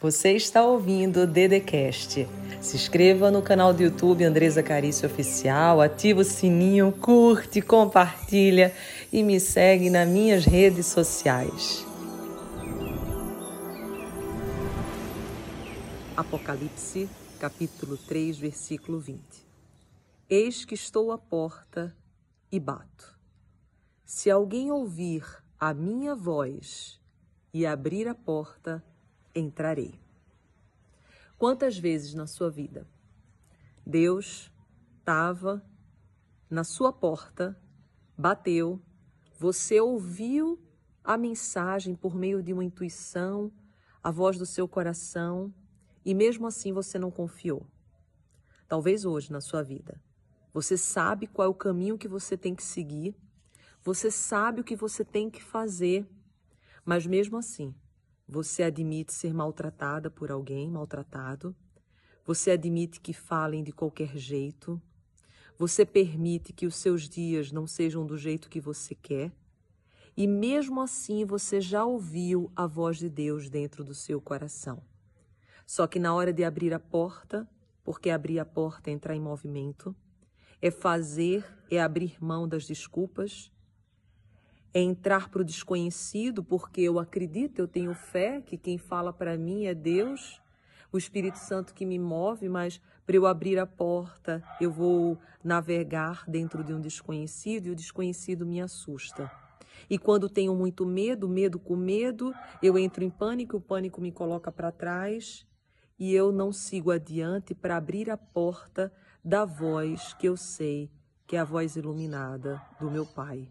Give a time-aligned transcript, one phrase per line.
[0.00, 2.24] Você está ouvindo o Dedecast.
[2.60, 8.72] Se inscreva no canal do YouTube Andresa Carício Oficial, ativa o sininho, curte, compartilha
[9.12, 11.84] e me segue nas minhas redes sociais.
[16.16, 17.10] Apocalipse,
[17.40, 19.20] capítulo 3, versículo 20.
[20.30, 21.92] Eis que estou à porta
[22.52, 23.18] e bato.
[24.04, 25.24] Se alguém ouvir
[25.58, 27.00] a minha voz
[27.52, 28.80] e abrir a porta,
[29.38, 29.98] entrarei.
[31.38, 32.86] Quantas vezes na sua vida
[33.86, 34.52] Deus
[34.98, 35.64] estava
[36.50, 37.58] na sua porta,
[38.16, 38.82] bateu,
[39.38, 40.58] você ouviu
[41.02, 43.50] a mensagem por meio de uma intuição,
[44.02, 45.54] a voz do seu coração,
[46.04, 47.66] e mesmo assim você não confiou?
[48.66, 50.00] Talvez hoje na sua vida.
[50.52, 53.14] Você sabe qual é o caminho que você tem que seguir,
[53.82, 56.06] você sabe o que você tem que fazer,
[56.84, 57.74] mas mesmo assim
[58.28, 61.56] você admite ser maltratada por alguém, maltratado.
[62.26, 64.80] Você admite que falem de qualquer jeito.
[65.56, 69.32] Você permite que os seus dias não sejam do jeito que você quer.
[70.14, 74.82] E mesmo assim você já ouviu a voz de Deus dentro do seu coração.
[75.66, 77.48] Só que na hora de abrir a porta,
[77.82, 79.96] porque abrir a porta é entrar em movimento,
[80.60, 83.50] é fazer, é abrir mão das desculpas,
[84.72, 89.36] é entrar para o desconhecido, porque eu acredito, eu tenho fé que quem fala para
[89.36, 90.40] mim é Deus,
[90.92, 96.24] o Espírito Santo que me move, mas para eu abrir a porta, eu vou navegar
[96.28, 99.30] dentro de um desconhecido e o desconhecido me assusta.
[99.88, 104.12] E quando tenho muito medo, medo com medo, eu entro em pânico, o pânico me
[104.12, 105.46] coloca para trás
[105.98, 108.92] e eu não sigo adiante para abrir a porta
[109.24, 110.90] da voz que eu sei
[111.28, 113.46] que é a voz iluminada do meu Pai.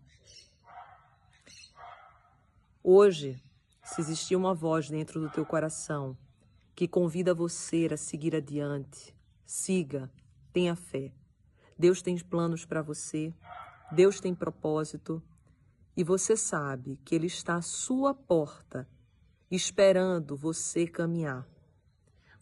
[2.90, 3.38] Hoje,
[3.84, 6.18] se existir uma voz dentro do teu coração
[6.74, 9.14] que convida você a seguir adiante,
[9.46, 10.10] siga,
[10.54, 11.12] tenha fé.
[11.78, 13.34] Deus tem planos para você,
[13.92, 15.22] Deus tem propósito
[15.97, 18.88] e você sabe que Ele está à sua porta,
[19.52, 21.46] esperando você caminhar.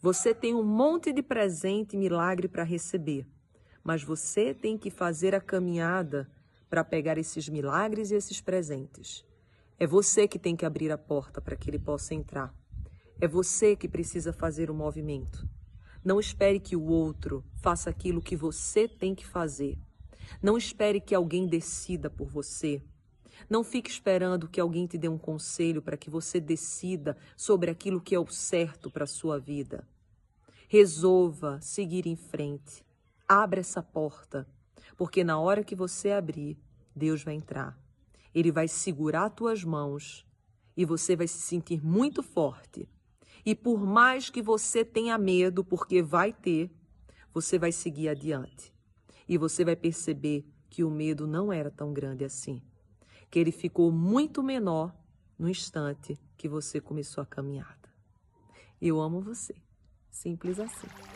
[0.00, 3.26] Você tem um monte de presente e milagre para receber,
[3.82, 6.30] mas você tem que fazer a caminhada
[6.70, 9.26] para pegar esses milagres e esses presentes.
[9.78, 12.54] É você que tem que abrir a porta para que ele possa entrar.
[13.20, 15.46] É você que precisa fazer o movimento.
[16.02, 19.78] Não espere que o outro faça aquilo que você tem que fazer.
[20.42, 22.82] Não espere que alguém decida por você.
[23.50, 28.00] Não fique esperando que alguém te dê um conselho para que você decida sobre aquilo
[28.00, 29.86] que é o certo para a sua vida.
[30.68, 32.82] Resolva seguir em frente.
[33.28, 34.48] Abra essa porta,
[34.96, 36.58] porque na hora que você abrir,
[36.94, 37.78] Deus vai entrar.
[38.36, 40.26] Ele vai segurar tuas mãos
[40.76, 42.86] e você vai se sentir muito forte.
[43.46, 46.70] E por mais que você tenha medo, porque vai ter,
[47.32, 48.74] você vai seguir adiante.
[49.26, 52.60] E você vai perceber que o medo não era tão grande assim.
[53.30, 54.94] Que ele ficou muito menor
[55.38, 57.88] no instante que você começou a caminhada.
[58.78, 59.54] Eu amo você.
[60.10, 61.15] Simples assim.